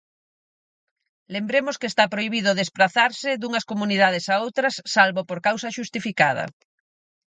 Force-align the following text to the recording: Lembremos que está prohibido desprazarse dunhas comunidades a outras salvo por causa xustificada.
Lembremos 1.33 1.75
que 1.79 1.89
está 1.91 2.03
prohibido 2.13 2.57
desprazarse 2.61 3.29
dunhas 3.41 3.67
comunidades 3.71 4.25
a 4.33 4.35
outras 4.45 4.73
salvo 4.93 5.21
por 5.29 5.39
causa 5.47 5.73
xustificada. 5.77 6.45